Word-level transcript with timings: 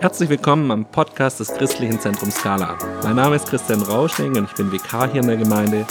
Herzlich 0.00 0.30
willkommen 0.30 0.70
am 0.70 0.86
Podcast 0.86 1.40
des 1.40 1.52
Christlichen 1.52 2.00
Zentrums 2.00 2.36
Skala. 2.36 2.78
Mein 3.02 3.16
Name 3.16 3.36
ist 3.36 3.46
Christian 3.46 3.82
Rauschning 3.82 4.34
und 4.34 4.44
ich 4.44 4.54
bin 4.54 4.72
Vikar 4.72 5.12
hier 5.12 5.20
in 5.20 5.26
der 5.26 5.36
Gemeinde. 5.36 5.84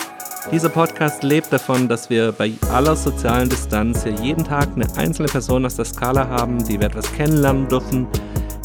Dieser 0.52 0.70
Podcast 0.70 1.22
lebt 1.22 1.54
davon, 1.54 1.88
dass 1.88 2.10
wir 2.10 2.32
bei 2.32 2.52
aller 2.72 2.96
sozialen 2.96 3.50
Distanz 3.50 4.04
hier 4.04 4.14
jeden 4.14 4.44
Tag 4.44 4.70
eine 4.74 4.88
einzelne 4.98 5.28
Person 5.28 5.64
aus 5.64 5.76
der 5.76 5.86
Skala 5.86 6.28
haben, 6.28 6.58
die 6.66 6.80
wir 6.80 6.88
etwas 6.88 7.14
kennenlernen 7.14 7.68
dürfen, 7.68 8.08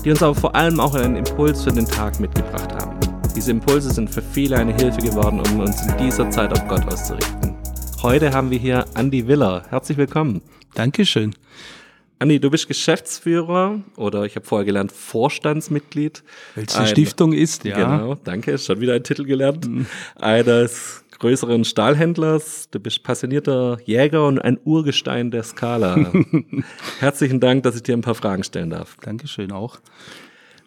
die 0.03 0.13
uns 0.13 0.23
aber 0.23 0.35
vor 0.35 0.55
allem 0.55 0.81
auch 0.81 0.95
einen 0.95 1.17
Impuls 1.17 1.63
für 1.63 1.73
den 1.73 1.87
Tag 1.87 2.19
mitgebracht 2.21 2.73
haben. 2.73 2.99
Diese 3.37 3.51
Impulse 3.51 3.91
sind 3.91 4.09
für 4.09 4.23
viele 4.23 4.57
eine 4.57 4.73
Hilfe 4.73 5.03
geworden, 5.03 5.41
um 5.41 5.61
uns 5.61 5.87
in 5.87 5.95
dieser 5.99 6.31
Zeit 6.31 6.53
auf 6.55 6.67
Gott 6.69 6.91
auszurichten. 6.91 7.55
Heute 8.01 8.33
haben 8.33 8.51
wir 8.51 8.59
hier 8.59 8.87
Andy 8.97 9.29
Willer. 9.29 9.65
Herzlich 9.69 9.99
willkommen. 9.99 10.41
Dankeschön. 10.73 11.35
Andi, 12.25 12.41
du 12.41 12.49
bist 12.49 12.69
Geschäftsführer 12.69 13.81
oder 13.97 14.25
ich 14.25 14.35
habe 14.35 14.47
vorher 14.47 14.65
gelernt 14.65 14.91
Vorstandsmitglied. 14.93 16.25
Welche 16.55 16.79
ein, 16.79 16.87
Stiftung 16.87 17.35
ist, 17.35 17.67
ja. 17.67 17.77
Genau, 17.77 18.15
danke, 18.15 18.57
schon 18.57 18.81
wieder 18.81 18.95
ein 18.95 19.05
Titel 19.05 19.27
gelernt. 19.27 19.69
Mhm. 19.69 19.85
Eines 20.15 21.05
größeren 21.19 21.67
Stahlhändlers. 21.67 22.71
Du 22.71 22.81
bist 22.81 23.03
passionierter 23.03 23.77
Jäger 23.85 24.27
und 24.27 24.39
ein 24.39 24.59
Urgestein 24.65 25.33
der 25.33 25.43
Skala. 25.43 25.99
Herzlichen 26.99 27.41
Dank, 27.41 27.63
dass 27.65 27.77
ich 27.77 27.83
dir 27.83 27.95
ein 27.95 28.01
paar 28.01 28.15
Fragen 28.15 28.43
stellen 28.43 28.71
darf. 28.71 28.97
Dankeschön 29.03 29.53
auch. 29.53 29.81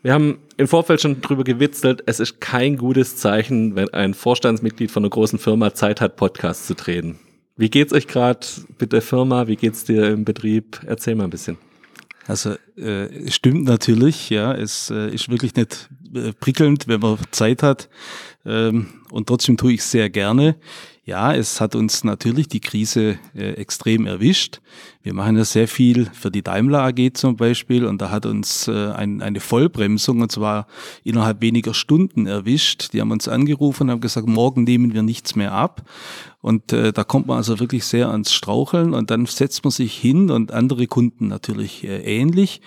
Wir 0.03 0.13
haben 0.13 0.37
im 0.57 0.67
Vorfeld 0.67 1.01
schon 1.01 1.21
drüber 1.21 1.43
gewitzelt, 1.43 2.03
es 2.05 2.19
ist 2.19 2.39
kein 2.39 2.77
gutes 2.77 3.17
Zeichen, 3.17 3.75
wenn 3.75 3.89
ein 3.95 4.13
Vorstandsmitglied 4.13 4.91
von 4.91 5.01
einer 5.01 5.09
großen 5.09 5.39
Firma 5.39 5.73
Zeit 5.73 6.01
hat, 6.01 6.17
Podcasts 6.17 6.67
zu 6.67 6.75
drehen. 6.75 7.17
Wie 7.57 7.69
geht's 7.69 7.91
euch 7.91 8.07
gerade 8.07 8.45
mit 8.79 8.93
der 8.93 9.01
Firma? 9.01 9.47
Wie 9.47 9.55
geht's 9.55 9.83
dir 9.83 10.09
im 10.09 10.23
Betrieb? 10.25 10.79
Erzähl 10.85 11.15
mal 11.15 11.23
ein 11.23 11.31
bisschen. 11.31 11.57
Also 12.27 12.55
äh, 12.75 13.31
stimmt 13.31 13.63
natürlich, 13.63 14.29
ja. 14.29 14.53
Es 14.53 14.91
äh, 14.91 15.09
ist 15.09 15.29
wirklich 15.29 15.55
nicht 15.55 15.89
äh, 16.13 16.33
prickelnd, 16.33 16.87
wenn 16.87 16.99
man 16.99 17.17
Zeit 17.31 17.63
hat. 17.63 17.89
Ähm, 18.45 18.87
und 19.11 19.27
trotzdem 19.27 19.57
tue 19.57 19.73
ich 19.73 19.79
es 19.79 19.89
sehr 19.89 20.09
gerne. 20.09 20.57
Ja, 21.07 21.33
es 21.33 21.61
hat 21.61 21.73
uns 21.73 22.03
natürlich 22.03 22.49
die 22.49 22.59
Krise 22.59 23.17
äh, 23.33 23.51
extrem 23.53 24.05
erwischt. 24.05 24.59
Wir 25.01 25.13
machen 25.13 25.37
ja 25.37 25.45
sehr 25.45 25.69
viel 25.69 26.07
für 26.07 26.29
die 26.29 26.41
Daimler 26.41 26.83
AG 26.83 27.13
zum 27.13 27.37
Beispiel 27.37 27.85
und 27.85 28.01
da 28.01 28.11
hat 28.11 28.25
uns 28.25 28.67
äh, 28.67 28.91
ein, 28.91 29.21
eine 29.21 29.39
Vollbremsung 29.39 30.19
und 30.19 30.33
zwar 30.33 30.67
innerhalb 31.05 31.39
weniger 31.39 31.73
Stunden 31.73 32.27
erwischt. 32.27 32.91
Die 32.91 32.99
haben 32.99 33.11
uns 33.11 33.29
angerufen 33.29 33.83
und 33.83 33.91
haben 33.91 34.01
gesagt, 34.01 34.27
morgen 34.27 34.65
nehmen 34.65 34.93
wir 34.93 35.01
nichts 35.01 35.37
mehr 35.37 35.53
ab. 35.53 35.89
Und 36.41 36.73
äh, 36.73 36.91
da 36.91 37.05
kommt 37.05 37.27
man 37.27 37.37
also 37.37 37.61
wirklich 37.61 37.85
sehr 37.85 38.09
ans 38.09 38.33
Straucheln 38.33 38.93
und 38.93 39.09
dann 39.09 39.27
setzt 39.27 39.63
man 39.63 39.71
sich 39.71 39.97
hin 39.97 40.29
und 40.29 40.51
andere 40.51 40.87
Kunden 40.87 41.29
natürlich 41.29 41.85
äh, 41.85 42.01
ähnlich 42.01 42.59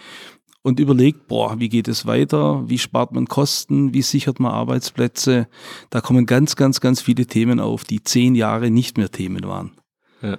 und 0.62 0.78
überlegt, 0.78 1.27
boah, 1.27 1.58
wie 1.58 1.69
geht 1.69 1.89
es 1.89 2.06
weiter? 2.06 2.69
Wie 2.69 2.78
spart 2.78 3.12
man 3.12 3.27
Kosten? 3.27 3.94
Wie 3.94 4.03
sichert 4.03 4.41
man 4.41 4.53
Arbeitsplätze? 4.53 5.48
Da 5.89 6.00
kommen 6.00 6.27
ganz, 6.27 6.56
ganz, 6.56 6.80
ganz 6.80 7.00
viele 7.00 7.27
Themen 7.27 7.61
auf, 7.61 7.84
die 7.84 8.03
zehn 8.03 8.34
Jahre 8.34 8.70
nicht 8.70 8.98
mehr 8.98 9.11
Themen 9.11 9.44
waren. 9.44 9.72
Ja. 10.22 10.38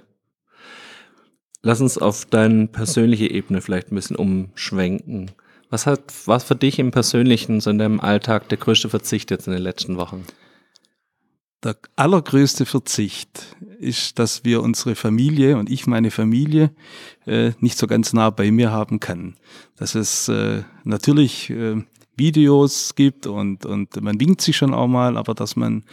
Lass 1.62 1.80
uns 1.80 1.98
auf 1.98 2.24
deine 2.24 2.66
persönliche 2.68 3.30
Ebene 3.30 3.60
vielleicht 3.60 3.90
ein 3.90 3.96
bisschen 3.96 4.16
umschwenken. 4.16 5.32
Was 5.70 5.86
hat, 5.86 6.12
was 6.26 6.44
für 6.44 6.54
dich 6.54 6.78
im 6.78 6.90
Persönlichen, 6.90 7.60
so 7.60 7.70
in 7.70 7.78
deinem 7.78 7.98
Alltag, 7.98 8.48
der 8.48 8.58
größte 8.58 8.90
Verzicht 8.90 9.30
jetzt 9.30 9.46
in 9.46 9.54
den 9.54 9.62
letzten 9.62 9.96
Wochen? 9.96 10.24
Der 11.62 11.76
allergrößte 11.94 12.66
Verzicht 12.66 13.56
ist, 13.78 14.18
dass 14.18 14.44
wir 14.44 14.62
unsere 14.62 14.96
Familie 14.96 15.56
und 15.58 15.70
ich 15.70 15.86
meine 15.86 16.10
Familie 16.10 16.72
äh, 17.24 17.52
nicht 17.60 17.78
so 17.78 17.86
ganz 17.86 18.12
nah 18.12 18.30
bei 18.30 18.50
mir 18.50 18.72
haben 18.72 18.98
kann. 18.98 19.36
Dass 19.76 19.94
es 19.94 20.28
äh, 20.28 20.64
natürlich 20.82 21.50
äh, 21.50 21.82
Videos 22.16 22.96
gibt 22.96 23.28
und, 23.28 23.64
und 23.64 24.00
man 24.02 24.18
winkt 24.20 24.40
sich 24.40 24.56
schon 24.56 24.74
auch 24.74 24.88
mal, 24.88 25.16
aber 25.16 25.34
dass 25.34 25.54
man 25.54 25.84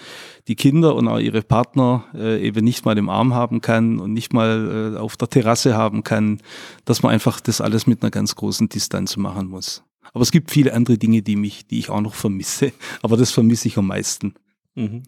die 0.48 0.56
Kinder 0.56 0.96
und 0.96 1.08
auch 1.08 1.20
ihre 1.20 1.44
Partner 1.44 2.06
äh, 2.16 2.46
eben 2.46 2.66
nicht 2.66 2.84
mal 2.86 2.98
im 2.98 3.10
Arm 3.10 3.36
haben 3.36 3.62
kann 3.62 4.00
und 4.00 4.12
nicht 4.14 4.34
mal 4.34 4.96
äh, 4.96 4.98
auf 4.98 5.18
der 5.18 5.30
Terrasse 5.30 5.78
haben 5.78 6.04
kann, 6.04 6.42
dass 6.86 7.04
man 7.04 7.12
einfach 7.12 7.40
das 7.40 7.62
alles 7.62 7.86
mit 7.86 8.02
einer 8.02 8.12
ganz 8.12 8.36
großen 8.36 8.70
Distanz 8.70 9.18
machen 9.18 9.48
muss. 9.48 9.84
Aber 10.14 10.24
es 10.24 10.32
gibt 10.32 10.50
viele 10.50 10.74
andere 10.74 10.98
Dinge, 10.98 11.22
die 11.22 11.36
mich, 11.36 11.68
die 11.68 11.78
ich 11.78 11.92
auch 11.92 12.02
noch 12.02 12.16
vermisse, 12.16 12.74
aber 13.04 13.18
das 13.18 13.30
vermisse 13.30 13.68
ich 13.68 13.78
am 13.78 13.86
meisten. 13.86 14.34
Mhm 14.74 15.04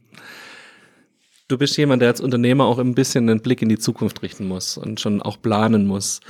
du 1.51 1.57
bist 1.57 1.78
jemand, 1.78 2.01
der 2.01 2.09
als 2.09 2.22
Unternehmer 2.22 2.66
auch 2.66 2.79
ein 2.79 2.95
bisschen 2.95 3.29
einen 3.29 3.41
Blick 3.41 3.62
in 3.62 3.69
die 3.69 3.78
Zukunft 3.78 4.22
richten 4.22 4.47
muss 4.47 4.78
und 4.78 5.00
schon 5.00 5.22
auch 5.22 5.41
planen 5.41 5.85
muss. 5.85 6.22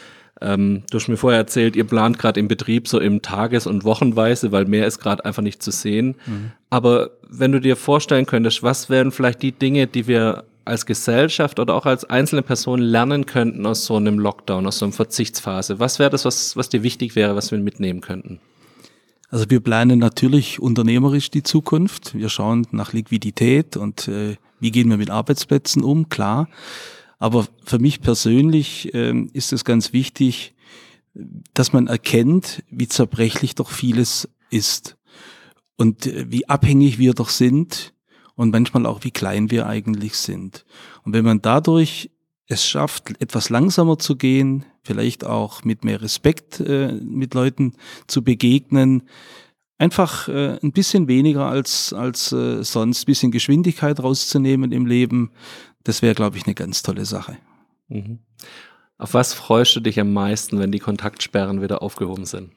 Ähm, 0.41 0.83
du 0.89 0.97
hast 0.97 1.07
mir 1.07 1.17
vorher 1.17 1.39
erzählt, 1.39 1.75
ihr 1.75 1.83
plant 1.83 2.17
gerade 2.17 2.39
im 2.39 2.47
Betrieb 2.47 2.87
so 2.87 2.99
im 2.99 3.21
Tages- 3.21 3.67
und 3.67 3.83
Wochenweise, 3.83 4.51
weil 4.51 4.65
mehr 4.65 4.87
ist 4.87 4.99
gerade 4.99 5.23
einfach 5.23 5.43
nicht 5.43 5.61
zu 5.61 5.71
sehen. 5.71 6.15
Mhm. 6.25 6.51
Aber 6.69 7.11
wenn 7.29 7.51
du 7.51 7.61
dir 7.61 7.75
vorstellen 7.75 8.25
könntest, 8.25 8.63
was 8.63 8.89
wären 8.89 9.11
vielleicht 9.11 9.43
die 9.43 9.51
Dinge, 9.51 9.85
die 9.85 10.07
wir 10.07 10.45
als 10.65 10.85
Gesellschaft 10.85 11.59
oder 11.59 11.75
auch 11.75 11.85
als 11.85 12.05
einzelne 12.05 12.41
Person 12.41 12.79
lernen 12.79 13.25
könnten 13.25 13.65
aus 13.65 13.85
so 13.85 13.95
einem 13.95 14.17
Lockdown, 14.17 14.65
aus 14.65 14.79
so 14.79 14.85
einer 14.85 14.93
Verzichtsphase? 14.93 15.79
Was 15.79 15.99
wäre 15.99 16.09
das, 16.09 16.25
was, 16.25 16.57
was 16.57 16.69
dir 16.69 16.81
wichtig 16.81 17.15
wäre, 17.15 17.35
was 17.35 17.51
wir 17.51 17.59
mitnehmen 17.59 18.01
könnten? 18.01 18.39
Also 19.29 19.49
wir 19.49 19.59
planen 19.59 19.99
natürlich 19.99 20.59
unternehmerisch 20.59 21.29
die 21.29 21.43
Zukunft. 21.43 22.15
Wir 22.15 22.29
schauen 22.29 22.67
nach 22.71 22.93
Liquidität 22.93 23.77
und 23.77 24.07
äh, 24.07 24.35
wie 24.61 24.71
gehen 24.71 24.89
wir 24.89 24.97
mit 24.97 25.09
Arbeitsplätzen 25.09 25.83
um, 25.83 26.07
klar. 26.07 26.47
Aber 27.19 27.45
für 27.65 27.79
mich 27.79 27.99
persönlich 28.01 28.93
äh, 28.93 29.13
ist 29.33 29.51
es 29.51 29.65
ganz 29.65 29.91
wichtig, 29.91 30.55
dass 31.53 31.73
man 31.73 31.87
erkennt, 31.87 32.63
wie 32.69 32.87
zerbrechlich 32.87 33.55
doch 33.55 33.69
vieles 33.69 34.29
ist 34.49 34.97
und 35.77 36.07
äh, 36.07 36.31
wie 36.31 36.47
abhängig 36.47 36.97
wir 36.99 37.13
doch 37.13 37.29
sind 37.29 37.93
und 38.35 38.51
manchmal 38.51 38.85
auch 38.85 39.03
wie 39.03 39.11
klein 39.11 39.51
wir 39.51 39.67
eigentlich 39.67 40.15
sind. 40.15 40.65
Und 41.03 41.13
wenn 41.13 41.25
man 41.25 41.41
dadurch 41.41 42.11
es 42.47 42.67
schafft, 42.67 43.21
etwas 43.21 43.49
langsamer 43.49 43.97
zu 43.97 44.15
gehen, 44.15 44.65
vielleicht 44.83 45.25
auch 45.25 45.63
mit 45.63 45.83
mehr 45.83 46.01
Respekt 46.01 46.59
äh, 46.59 46.91
mit 46.93 47.33
Leuten 47.33 47.73
zu 48.07 48.23
begegnen, 48.23 49.03
einfach 49.81 50.27
äh, 50.27 50.59
ein 50.61 50.73
bisschen 50.73 51.07
weniger 51.07 51.47
als, 51.47 51.91
als 51.91 52.31
äh, 52.31 52.63
sonst, 52.63 53.05
bisschen 53.05 53.31
Geschwindigkeit 53.31 53.99
rauszunehmen 53.99 54.71
im 54.71 54.85
Leben, 54.85 55.31
das 55.83 56.03
wäre, 56.03 56.13
glaube 56.13 56.37
ich, 56.37 56.45
eine 56.45 56.53
ganz 56.53 56.83
tolle 56.83 57.03
Sache. 57.03 57.39
Mhm. 57.87 58.19
Auf 58.99 59.15
was 59.15 59.33
freust 59.33 59.75
du 59.75 59.79
dich 59.79 59.99
am 59.99 60.13
meisten, 60.13 60.59
wenn 60.59 60.71
die 60.71 60.77
Kontaktsperren 60.77 61.63
wieder 61.63 61.81
aufgehoben 61.81 62.25
sind? 62.25 62.51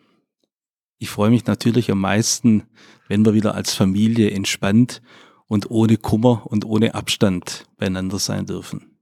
Ich 0.98 1.08
freue 1.08 1.30
mich 1.30 1.46
natürlich 1.46 1.90
am 1.90 2.00
meisten, 2.00 2.64
wenn 3.08 3.24
wir 3.24 3.32
wieder 3.32 3.54
als 3.54 3.72
Familie 3.72 4.30
entspannt 4.30 5.00
und 5.46 5.70
ohne 5.70 5.96
Kummer 5.96 6.46
und 6.46 6.66
ohne 6.66 6.94
Abstand 6.94 7.64
beieinander 7.78 8.18
sein 8.18 8.44
dürfen. 8.44 8.98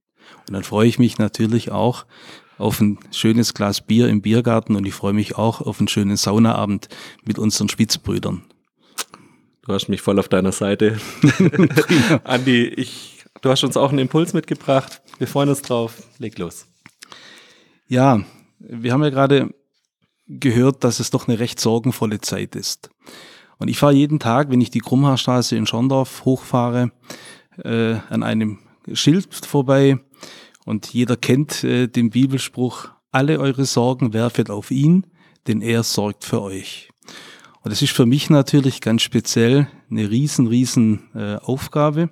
Und 0.46 0.54
dann 0.54 0.62
freue 0.62 0.86
ich 0.86 1.00
mich 1.00 1.18
natürlich 1.18 1.72
auch 1.72 2.06
auf 2.58 2.80
ein 2.80 2.98
schönes 3.10 3.54
Glas 3.54 3.80
Bier 3.80 4.08
im 4.08 4.22
Biergarten 4.22 4.76
und 4.76 4.86
ich 4.86 4.94
freue 4.94 5.12
mich 5.12 5.36
auch 5.36 5.60
auf 5.60 5.78
einen 5.78 5.88
schönen 5.88 6.16
Saunaabend 6.16 6.88
mit 7.24 7.38
unseren 7.38 7.68
Spitzbrüdern. 7.68 8.42
Du 9.64 9.72
hast 9.72 9.88
mich 9.88 10.00
voll 10.00 10.18
auf 10.18 10.28
deiner 10.28 10.52
Seite. 10.52 10.98
Andi, 12.24 12.66
ich, 12.66 13.24
du 13.42 13.50
hast 13.50 13.62
uns 13.62 13.76
auch 13.76 13.90
einen 13.90 14.00
Impuls 14.00 14.32
mitgebracht. 14.32 15.02
Wir 15.18 15.28
freuen 15.28 15.48
uns 15.48 15.62
drauf. 15.62 16.02
Leg 16.18 16.38
los. 16.38 16.66
Ja, 17.86 18.24
wir 18.58 18.92
haben 18.92 19.04
ja 19.04 19.10
gerade 19.10 19.54
gehört, 20.26 20.82
dass 20.82 20.98
es 20.98 21.10
doch 21.10 21.28
eine 21.28 21.38
recht 21.38 21.60
sorgenvolle 21.60 22.20
Zeit 22.20 22.56
ist. 22.56 22.90
Und 23.58 23.68
ich 23.68 23.78
fahre 23.78 23.92
jeden 23.92 24.18
Tag, 24.18 24.50
wenn 24.50 24.60
ich 24.60 24.70
die 24.70 24.80
Krummhaarstraße 24.80 25.54
in 25.56 25.66
Schorndorf 25.66 26.24
hochfahre, 26.24 26.90
äh, 27.62 27.94
an 28.08 28.22
einem 28.22 28.58
Schild 28.92 29.32
vorbei, 29.44 30.00
und 30.64 30.92
jeder 30.92 31.16
kennt 31.16 31.64
äh, 31.64 31.88
den 31.88 32.10
Bibelspruch, 32.10 32.88
alle 33.10 33.38
eure 33.38 33.64
Sorgen 33.64 34.12
werfet 34.12 34.50
auf 34.50 34.70
ihn, 34.70 35.06
denn 35.46 35.60
er 35.60 35.82
sorgt 35.82 36.24
für 36.24 36.40
euch. 36.40 36.90
Und 37.62 37.70
das 37.70 37.82
ist 37.82 37.92
für 37.92 38.06
mich 38.06 38.30
natürlich 38.30 38.80
ganz 38.80 39.02
speziell 39.02 39.68
eine 39.90 40.10
riesen, 40.10 40.46
riesen 40.46 41.10
äh, 41.14 41.36
Aufgabe. 41.36 42.10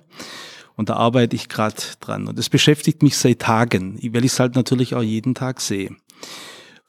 Und 0.75 0.89
da 0.89 0.95
arbeite 0.95 1.35
ich 1.35 1.49
gerade 1.49 1.75
dran. 1.99 2.27
Und 2.27 2.39
das 2.39 2.49
beschäftigt 2.49 3.03
mich 3.03 3.17
seit 3.17 3.39
Tagen, 3.39 3.99
weil 4.13 4.25
ich 4.25 4.31
es 4.31 4.39
halt 4.39 4.55
natürlich 4.55 4.95
auch 4.95 5.01
jeden 5.01 5.35
Tag 5.35 5.59
sehe. 5.59 5.95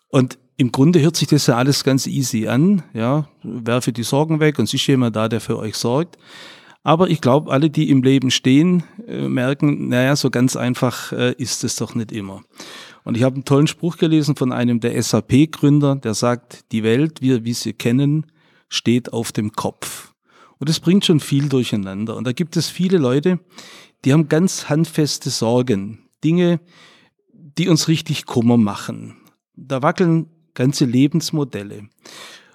Und 0.09 0.39
im 0.57 0.71
Grunde 0.71 1.01
hört 1.01 1.17
sich 1.17 1.29
das 1.29 1.47
ja 1.49 1.57
alles 1.57 1.83
ganz 1.83 2.07
easy 2.07 2.47
an. 2.47 2.83
Ja, 2.95 3.29
werfe 3.43 3.93
die 3.93 4.05
Sorgen 4.05 4.39
weg 4.39 4.59
und 4.59 4.67
es 4.67 4.75
ist 4.75 4.87
jemand 4.87 5.17
da, 5.17 5.29
der 5.29 5.41
für 5.41 5.59
euch 5.59 5.75
sorgt. 5.75 6.17
Aber 6.85 7.11
ich 7.11 7.21
glaube, 7.21 7.53
alle, 7.53 7.71
die 7.71 7.91
im 7.91 8.03
Leben 8.03 8.31
stehen, 8.31 8.83
äh, 9.07 9.29
merken, 9.29 9.89
naja, 9.89 10.17
so 10.17 10.31
ganz 10.31 10.57
einfach 10.57 11.13
äh, 11.13 11.33
ist 11.39 11.63
es 11.63 11.77
doch 11.77 11.95
nicht 11.95 12.11
immer. 12.11 12.43
Und 13.05 13.17
ich 13.17 13.23
habe 13.23 13.35
einen 13.35 13.45
tollen 13.45 13.67
Spruch 13.67 13.97
gelesen 13.97 14.37
von 14.37 14.53
einem 14.53 14.81
der 14.81 15.01
SAP-Gründer, 15.01 15.97
der 15.97 16.15
sagt, 16.15 16.73
die 16.73 16.83
Welt, 16.83 17.21
wie 17.21 17.45
wir 17.45 17.55
sie 17.55 17.73
kennen, 17.73 18.27
steht 18.69 19.13
auf 19.13 19.33
dem 19.33 19.53
Kopf. 19.53 20.13
Und 20.59 20.69
es 20.69 20.81
bringt 20.81 21.05
schon 21.05 21.21
viel 21.21 21.49
durcheinander. 21.49 22.17
Und 22.17 22.27
da 22.27 22.33
gibt 22.33 22.57
es 22.57 22.69
viele 22.69 22.99
Leute, 22.99 23.41
die 24.05 24.13
haben 24.13 24.29
ganz 24.29 24.69
handfeste 24.69 25.31
Sorgen, 25.31 26.09
Dinge, 26.25 26.61
die 27.33 27.69
uns 27.69 27.89
richtig 27.89 28.27
Kummer 28.27 28.57
machen. 28.57 29.17
Da 29.55 29.83
wackeln 29.83 30.27
ganze 30.55 30.85
Lebensmodelle 30.85 31.89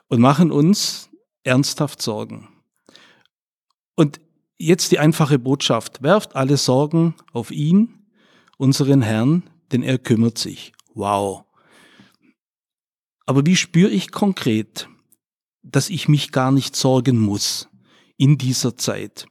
und 0.08 0.20
machen 0.20 0.52
uns 0.52 1.10
ernsthaft 1.44 2.02
Sorgen. 2.02 2.50
Und 3.98 4.22
jetzt 4.58 4.92
die 4.92 5.00
einfache 5.00 5.40
Botschaft. 5.40 6.04
Werft 6.04 6.36
alle 6.36 6.56
Sorgen 6.56 7.16
auf 7.34 7.52
ihn, 7.52 8.06
unseren 8.58 9.02
Herrn, 9.02 9.44
denn 9.72 9.84
er 9.84 9.98
kümmert 9.98 10.38
sich. 10.38 10.72
Wow. 10.94 11.44
Aber 13.26 13.46
wie 13.46 13.56
spüre 13.56 13.90
ich 13.90 14.12
konkret, 14.12 14.88
dass 15.64 15.90
ich 15.90 16.08
mich 16.08 16.32
gar 16.32 16.52
nicht 16.52 16.76
sorgen 16.76 17.20
muss 17.20 17.68
in 18.18 18.38
dieser 18.38 18.78
Zeit? 18.78 19.26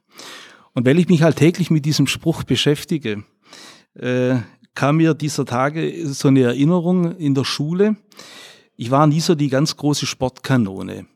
Und 0.73 0.85
weil 0.85 0.99
ich 0.99 1.07
mich 1.07 1.23
alltäglich 1.23 1.71
mit 1.71 1.85
diesem 1.85 2.05
Spruch 2.05 2.43
beschäftige, 2.43 3.23
äh, 3.95 4.35
kam 4.75 4.97
mir 4.97 5.13
dieser 5.13 5.45
Tage 5.45 6.07
so 6.07 6.27
eine 6.27 6.41
Erinnerung 6.41 7.15
in 7.17 7.33
der 7.33 7.45
Schule. 7.45 7.95
Ich 8.75 8.91
war 8.91 9.07
nie 9.07 9.21
so 9.21 9.33
die 9.33 9.49
ganz 9.49 9.75
große 9.75 10.05
Sportkanone. 10.05 11.07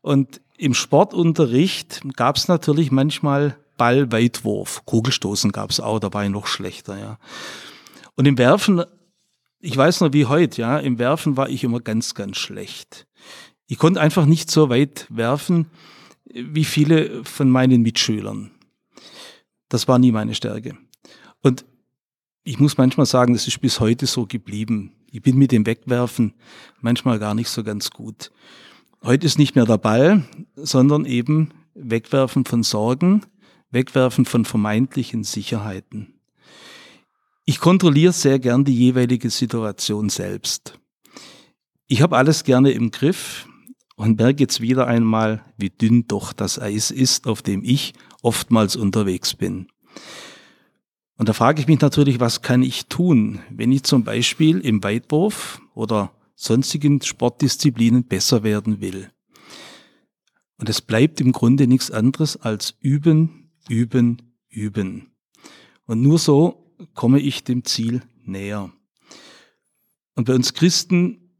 Und 0.00 0.40
im 0.56 0.74
Sportunterricht 0.74 2.02
gab 2.16 2.36
es 2.36 2.48
natürlich 2.48 2.90
manchmal 2.90 3.56
Ballweitwurf. 3.76 4.84
Kugelstoßen 4.86 5.52
gab 5.52 5.70
es 5.70 5.80
auch, 5.80 5.98
dabei 5.98 6.28
noch 6.28 6.46
schlechter, 6.46 6.98
ja. 6.98 7.18
Und 8.14 8.26
im 8.26 8.38
Werfen, 8.38 8.84
ich 9.60 9.76
weiß 9.76 10.00
noch 10.00 10.12
wie 10.12 10.26
heute, 10.26 10.60
ja, 10.60 10.78
im 10.78 10.98
Werfen 10.98 11.36
war 11.36 11.48
ich 11.48 11.64
immer 11.64 11.80
ganz, 11.80 12.14
ganz 12.14 12.36
schlecht. 12.36 13.06
Ich 13.66 13.78
konnte 13.78 14.00
einfach 14.00 14.26
nicht 14.26 14.50
so 14.50 14.68
weit 14.68 15.06
werfen 15.08 15.66
wie 16.32 16.64
viele 16.64 17.24
von 17.24 17.50
meinen 17.50 17.82
Mitschülern. 17.82 18.50
Das 19.68 19.88
war 19.88 19.98
nie 19.98 20.12
meine 20.12 20.34
Stärke. 20.34 20.76
Und 21.42 21.64
ich 22.44 22.58
muss 22.58 22.78
manchmal 22.78 23.06
sagen, 23.06 23.34
das 23.34 23.46
ist 23.46 23.60
bis 23.60 23.80
heute 23.80 24.06
so 24.06 24.26
geblieben. 24.26 24.92
Ich 25.10 25.22
bin 25.22 25.36
mit 25.36 25.52
dem 25.52 25.66
Wegwerfen 25.66 26.34
manchmal 26.80 27.18
gar 27.18 27.34
nicht 27.34 27.48
so 27.48 27.62
ganz 27.62 27.90
gut. 27.90 28.32
Heute 29.04 29.26
ist 29.26 29.36
nicht 29.36 29.56
mehr 29.56 29.64
der 29.64 29.78
Ball, 29.78 30.22
sondern 30.54 31.06
eben 31.06 31.50
Wegwerfen 31.74 32.44
von 32.44 32.62
Sorgen, 32.62 33.22
Wegwerfen 33.72 34.24
von 34.26 34.44
vermeintlichen 34.44 35.24
Sicherheiten. 35.24 36.20
Ich 37.44 37.58
kontrolliere 37.58 38.12
sehr 38.12 38.38
gern 38.38 38.64
die 38.64 38.76
jeweilige 38.76 39.28
Situation 39.30 40.08
selbst. 40.08 40.78
Ich 41.88 42.00
habe 42.00 42.16
alles 42.16 42.44
gerne 42.44 42.70
im 42.70 42.92
Griff 42.92 43.48
und 43.96 44.18
merke 44.18 44.38
jetzt 44.44 44.60
wieder 44.60 44.86
einmal, 44.86 45.44
wie 45.56 45.70
dünn 45.70 46.06
doch 46.06 46.32
das 46.32 46.60
Eis 46.60 46.92
ist, 46.92 47.26
auf 47.26 47.42
dem 47.42 47.64
ich 47.64 47.94
oftmals 48.22 48.76
unterwegs 48.76 49.34
bin. 49.34 49.66
Und 51.18 51.28
da 51.28 51.32
frage 51.32 51.60
ich 51.60 51.66
mich 51.66 51.80
natürlich, 51.80 52.20
was 52.20 52.40
kann 52.40 52.62
ich 52.62 52.86
tun, 52.86 53.40
wenn 53.50 53.72
ich 53.72 53.82
zum 53.82 54.04
Beispiel 54.04 54.60
im 54.60 54.84
Weitwurf 54.84 55.60
oder 55.74 56.12
sonstigen 56.34 57.00
Sportdisziplinen 57.02 58.04
besser 58.04 58.42
werden 58.42 58.80
will. 58.80 59.10
Und 60.58 60.68
es 60.68 60.80
bleibt 60.80 61.20
im 61.20 61.32
Grunde 61.32 61.66
nichts 61.66 61.90
anderes 61.90 62.36
als 62.36 62.74
üben, 62.80 63.50
üben, 63.68 64.22
üben. 64.48 65.12
Und 65.86 66.02
nur 66.02 66.18
so 66.18 66.74
komme 66.94 67.20
ich 67.20 67.44
dem 67.44 67.64
Ziel 67.64 68.02
näher. 68.24 68.72
Und 70.14 70.26
bei 70.26 70.34
uns 70.34 70.54
Christen 70.54 71.30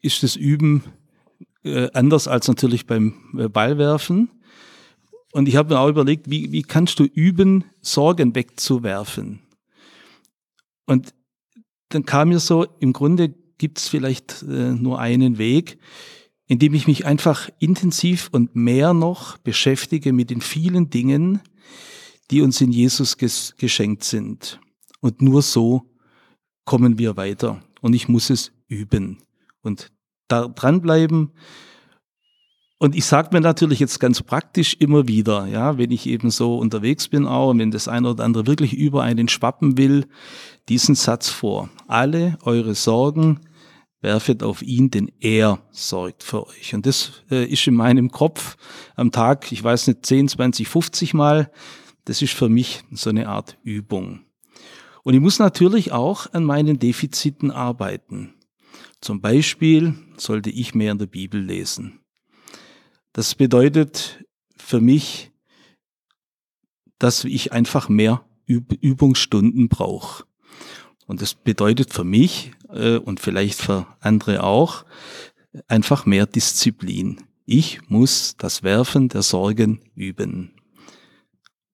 ist 0.00 0.22
das 0.22 0.36
Üben 0.36 0.82
äh, 1.64 1.90
anders 1.92 2.28
als 2.28 2.48
natürlich 2.48 2.86
beim 2.86 3.14
äh, 3.38 3.48
Ballwerfen. 3.48 4.30
Und 5.32 5.48
ich 5.48 5.56
habe 5.56 5.74
mir 5.74 5.80
auch 5.80 5.88
überlegt, 5.88 6.30
wie, 6.30 6.52
wie 6.52 6.62
kannst 6.62 6.98
du 6.98 7.04
üben, 7.04 7.64
Sorgen 7.80 8.34
wegzuwerfen? 8.34 9.40
Und 10.86 11.14
dann 11.88 12.04
kam 12.04 12.30
mir 12.30 12.40
so, 12.40 12.66
im 12.80 12.92
Grunde 12.92 13.34
gibt 13.62 13.78
es 13.78 13.86
vielleicht 13.86 14.42
äh, 14.42 14.72
nur 14.72 14.98
einen 14.98 15.38
Weg, 15.38 15.78
indem 16.48 16.74
ich 16.74 16.88
mich 16.88 17.06
einfach 17.06 17.48
intensiv 17.60 18.28
und 18.32 18.56
mehr 18.56 18.92
noch 18.92 19.38
beschäftige 19.38 20.12
mit 20.12 20.30
den 20.30 20.40
vielen 20.40 20.90
Dingen, 20.90 21.40
die 22.32 22.42
uns 22.42 22.60
in 22.60 22.72
Jesus 22.72 23.18
ges 23.18 23.54
geschenkt 23.58 24.02
sind. 24.02 24.58
Und 24.98 25.22
nur 25.22 25.42
so 25.42 25.82
kommen 26.64 26.98
wir 26.98 27.16
weiter. 27.16 27.62
Und 27.80 27.94
ich 27.94 28.08
muss 28.08 28.30
es 28.30 28.50
üben 28.66 29.18
und 29.60 29.92
da 30.26 30.48
dranbleiben 30.48 31.30
und 32.82 32.96
ich 32.96 33.04
sage 33.04 33.28
mir 33.30 33.40
natürlich 33.40 33.78
jetzt 33.78 34.00
ganz 34.00 34.24
praktisch 34.24 34.74
immer 34.80 35.06
wieder, 35.06 35.46
ja, 35.46 35.78
wenn 35.78 35.92
ich 35.92 36.08
eben 36.08 36.32
so 36.32 36.58
unterwegs 36.58 37.06
bin 37.06 37.28
auch 37.28 37.50
und 37.50 37.60
wenn 37.60 37.70
das 37.70 37.86
eine 37.86 38.10
oder 38.10 38.24
andere 38.24 38.48
wirklich 38.48 38.74
über 38.74 39.04
einen 39.04 39.28
schwappen 39.28 39.78
will, 39.78 40.06
diesen 40.68 40.96
Satz 40.96 41.28
vor. 41.28 41.70
Alle 41.86 42.36
eure 42.42 42.74
Sorgen 42.74 43.38
werfet 44.02 44.42
auf 44.42 44.62
ihn, 44.62 44.90
denn 44.90 45.10
er 45.20 45.62
sorgt 45.70 46.22
für 46.22 46.46
euch. 46.46 46.74
Und 46.74 46.84
das 46.86 47.22
äh, 47.30 47.46
ist 47.46 47.66
in 47.66 47.74
meinem 47.74 48.10
Kopf 48.10 48.56
am 48.96 49.10
Tag, 49.12 49.50
ich 49.52 49.62
weiß 49.62 49.86
nicht, 49.86 50.04
10, 50.04 50.28
20, 50.28 50.68
50 50.68 51.14
Mal. 51.14 51.50
Das 52.04 52.20
ist 52.20 52.34
für 52.34 52.48
mich 52.48 52.82
so 52.90 53.10
eine 53.10 53.28
Art 53.28 53.56
Übung. 53.62 54.26
Und 55.04 55.14
ich 55.14 55.20
muss 55.20 55.38
natürlich 55.38 55.92
auch 55.92 56.32
an 56.32 56.44
meinen 56.44 56.78
Defiziten 56.78 57.50
arbeiten. 57.50 58.34
Zum 59.00 59.20
Beispiel 59.20 59.94
sollte 60.16 60.50
ich 60.50 60.74
mehr 60.74 60.92
in 60.92 60.98
der 60.98 61.06
Bibel 61.06 61.40
lesen. 61.40 62.00
Das 63.12 63.34
bedeutet 63.34 64.24
für 64.56 64.80
mich, 64.80 65.32
dass 66.98 67.24
ich 67.24 67.52
einfach 67.52 67.88
mehr 67.88 68.24
Übungsstunden 68.46 69.68
brauche. 69.68 70.24
Und 71.06 71.22
das 71.22 71.34
bedeutet 71.34 71.92
für 71.92 72.04
mich 72.04 72.52
äh, 72.70 72.96
und 72.96 73.20
vielleicht 73.20 73.60
für 73.60 73.86
andere 74.00 74.42
auch 74.42 74.84
einfach 75.68 76.06
mehr 76.06 76.26
Disziplin. 76.26 77.22
Ich 77.44 77.88
muss 77.88 78.36
das 78.38 78.62
Werfen 78.62 79.08
der 79.08 79.22
Sorgen 79.22 79.80
üben. 79.94 80.52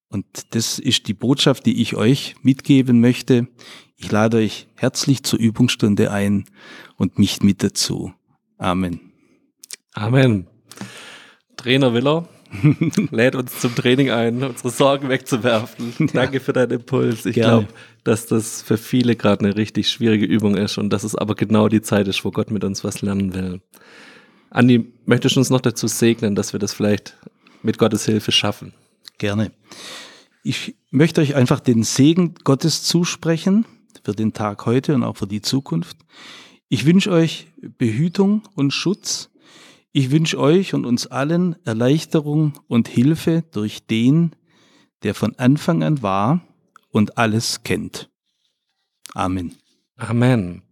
Und 0.08 0.24
das 0.54 0.78
ist 0.78 1.06
die 1.06 1.14
Botschaft, 1.14 1.66
die 1.66 1.82
ich 1.82 1.94
euch 1.94 2.36
mitgeben 2.42 3.00
möchte. 3.00 3.46
Ich 3.96 4.10
lade 4.10 4.38
euch 4.38 4.68
herzlich 4.74 5.22
zur 5.22 5.38
Übungsstunde 5.38 6.10
ein 6.10 6.46
und 6.96 7.18
mich 7.18 7.42
mit 7.42 7.62
dazu. 7.62 8.12
Amen. 8.56 9.12
Amen. 9.92 10.46
Trainer 11.56 11.92
Willer 11.92 12.28
lädt 13.10 13.34
uns 13.34 13.60
zum 13.60 13.74
Training 13.74 14.10
ein, 14.10 14.42
unsere 14.42 14.70
Sorgen 14.70 15.08
wegzuwerfen. 15.08 15.92
Ja. 15.98 16.06
Danke 16.06 16.40
für 16.40 16.52
deinen 16.52 16.72
Impuls. 16.72 17.26
Ich 17.26 17.34
glaube, 17.34 17.68
dass 18.04 18.26
das 18.26 18.62
für 18.62 18.78
viele 18.78 19.16
gerade 19.16 19.44
eine 19.44 19.56
richtig 19.56 19.88
schwierige 19.88 20.26
Übung 20.26 20.56
ist 20.56 20.78
und 20.78 20.90
dass 20.90 21.04
es 21.04 21.14
aber 21.14 21.34
genau 21.34 21.68
die 21.68 21.82
Zeit 21.82 22.08
ist, 22.08 22.24
wo 22.24 22.30
Gott 22.30 22.50
mit 22.50 22.64
uns 22.64 22.84
was 22.84 23.02
lernen 23.02 23.34
will. 23.34 23.60
Andi, 24.50 24.92
möchtest 25.04 25.36
du 25.36 25.40
uns 25.40 25.50
noch 25.50 25.60
dazu 25.60 25.86
segnen, 25.86 26.34
dass 26.34 26.52
wir 26.52 26.60
das 26.60 26.72
vielleicht 26.72 27.16
mit 27.62 27.78
Gottes 27.78 28.06
Hilfe 28.06 28.32
schaffen? 28.32 28.72
Gerne. 29.18 29.52
Ich 30.42 30.76
möchte 30.90 31.20
euch 31.20 31.34
einfach 31.34 31.60
den 31.60 31.82
Segen 31.82 32.34
Gottes 32.44 32.82
zusprechen 32.82 33.66
für 34.02 34.12
den 34.12 34.32
Tag 34.32 34.64
heute 34.64 34.94
und 34.94 35.02
auch 35.02 35.16
für 35.16 35.26
die 35.26 35.42
Zukunft. 35.42 35.98
Ich 36.70 36.86
wünsche 36.86 37.10
euch 37.10 37.48
Behütung 37.76 38.42
und 38.54 38.72
Schutz 38.72 39.30
ich 39.92 40.10
wünsche 40.10 40.38
euch 40.38 40.74
und 40.74 40.84
uns 40.84 41.06
allen 41.06 41.56
Erleichterung 41.64 42.54
und 42.68 42.88
Hilfe 42.88 43.44
durch 43.52 43.86
den, 43.86 44.36
der 45.02 45.14
von 45.14 45.34
Anfang 45.38 45.82
an 45.82 46.02
war 46.02 46.42
und 46.90 47.18
alles 47.18 47.62
kennt. 47.62 48.10
Amen. 49.14 49.56
Amen. 49.96 50.62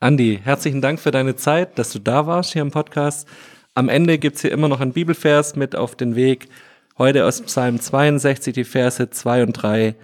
Andi, 0.00 0.40
herzlichen 0.42 0.80
Dank 0.80 1.00
für 1.00 1.10
deine 1.10 1.36
Zeit, 1.36 1.78
dass 1.78 1.92
du 1.92 1.98
da 1.98 2.26
warst 2.26 2.52
hier 2.52 2.62
im 2.62 2.70
Podcast. 2.70 3.28
Am 3.74 3.88
Ende 3.88 4.18
gibt 4.18 4.36
es 4.36 4.42
hier 4.42 4.52
immer 4.52 4.68
noch 4.68 4.80
einen 4.80 4.92
Bibelvers 4.92 5.56
mit 5.56 5.76
auf 5.76 5.96
den 5.96 6.16
Weg. 6.16 6.48
Heute 6.96 7.26
aus 7.26 7.42
Psalm 7.42 7.80
62, 7.80 8.54
die 8.54 8.64
Verse 8.64 9.10
2 9.10 9.42
und 9.42 9.52
3. 9.52 9.94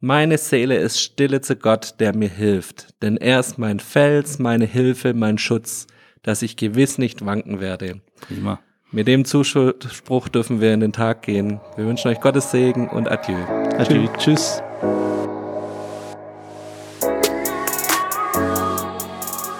Meine 0.00 0.38
Seele 0.38 0.76
ist 0.76 1.00
stille 1.00 1.40
zu 1.40 1.56
Gott, 1.56 1.94
der 1.98 2.14
mir 2.14 2.28
hilft, 2.28 3.02
denn 3.02 3.16
er 3.16 3.40
ist 3.40 3.58
mein 3.58 3.80
Fels, 3.80 4.38
meine 4.38 4.64
Hilfe, 4.64 5.12
mein 5.12 5.38
Schutz 5.38 5.86
dass 6.22 6.42
ich 6.42 6.56
gewiss 6.56 6.98
nicht 6.98 7.24
wanken 7.24 7.60
werde. 7.60 8.00
Prima. 8.20 8.60
Mit 8.90 9.06
dem 9.06 9.26
Zuspruch 9.26 10.28
dürfen 10.28 10.60
wir 10.60 10.72
in 10.72 10.80
den 10.80 10.92
Tag 10.92 11.22
gehen. 11.22 11.60
Wir 11.76 11.84
wünschen 11.84 12.08
euch 12.08 12.20
Gottes 12.20 12.50
Segen 12.50 12.88
und 12.88 13.10
Adieu. 13.10 13.36
Adieu. 13.76 14.08
Tschüss. 14.16 14.62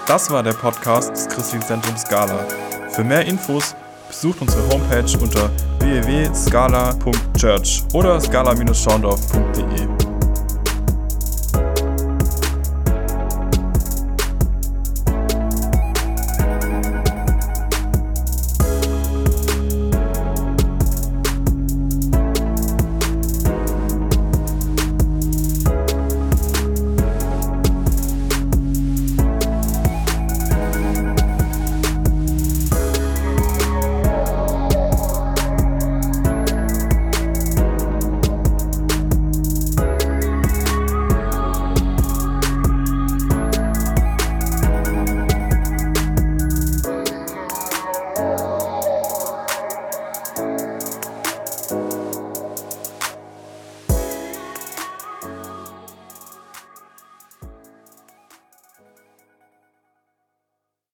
Das 0.07 0.31
war 0.31 0.41
der 0.41 0.53
Podcast 0.53 1.11
des 1.11 1.27
Christlichen 1.27 1.63
Zentrums 1.63 2.01
Scala. 2.01 2.47
Für 2.89 3.03
mehr 3.03 3.23
Infos 3.27 3.75
besucht 4.07 4.41
unsere 4.41 4.67
Homepage 4.69 5.15
unter 5.21 5.51
www.scala.church 5.77 7.83
oder 7.93 8.19
scala-schaundorf.de. 8.19 10.08